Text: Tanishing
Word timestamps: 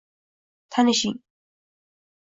Tanishing 0.71 1.21